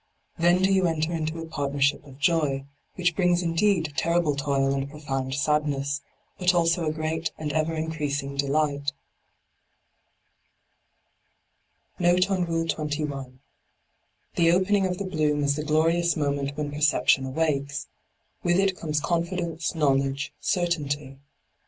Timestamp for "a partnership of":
1.37-2.17